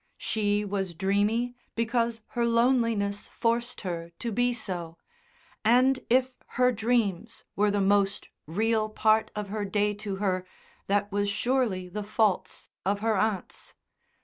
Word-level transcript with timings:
She 0.17 0.65
was 0.65 0.95
dreamy 0.95 1.55
because 1.75 2.23
her 2.29 2.43
loneliness 2.43 3.27
forced 3.27 3.81
her 3.81 4.09
to 4.17 4.31
be 4.31 4.51
so, 4.51 4.97
and 5.63 5.99
if 6.09 6.31
her 6.57 6.71
dreams 6.71 7.43
were 7.55 7.69
the 7.69 7.81
most 7.81 8.27
real 8.47 8.89
part 8.89 9.29
of 9.35 9.49
her 9.49 9.63
day 9.63 9.93
to 9.93 10.15
her 10.15 10.43
that 10.87 11.11
was 11.11 11.29
surely 11.29 11.87
the 11.87 12.01
faults 12.03 12.69
of 12.83 13.01
her 13.01 13.15
aunts. 13.15 13.75